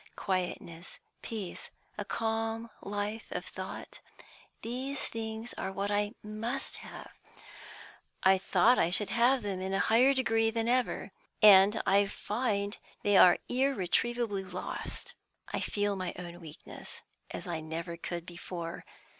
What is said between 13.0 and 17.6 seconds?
they are irretrievably lost. I feel my own weakness, as I